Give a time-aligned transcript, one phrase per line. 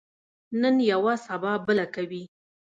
[0.61, 2.23] نن یوه، سبا بله کوي.